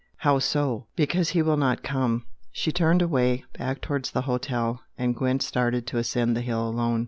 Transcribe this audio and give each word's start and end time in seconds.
"How 0.17 0.39
so?" 0.39 0.87
"Because 0.95 1.29
he 1.29 1.43
will 1.43 1.57
not 1.57 1.83
come!" 1.83 2.25
She 2.51 2.71
turned 2.71 3.03
away, 3.03 3.43
back 3.55 3.81
towards 3.81 4.09
the 4.09 4.21
Hotel, 4.23 4.81
and 4.97 5.15
Gwent 5.15 5.43
started 5.43 5.85
to 5.85 5.99
ascend 5.99 6.35
the 6.35 6.41
hill 6.41 6.67
alone. 6.67 6.99